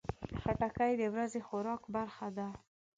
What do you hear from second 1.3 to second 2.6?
خوراک برخه ده.